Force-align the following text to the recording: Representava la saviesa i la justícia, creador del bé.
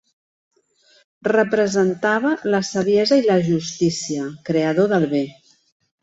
Representava 1.27 2.31
la 2.55 2.61
saviesa 2.69 3.17
i 3.21 3.25
la 3.27 3.35
justícia, 3.49 4.23
creador 4.49 4.89
del 4.95 5.05
bé. 5.13 5.21